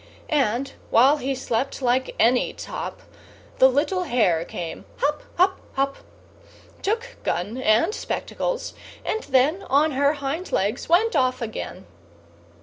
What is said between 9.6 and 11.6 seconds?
On her hind legs went off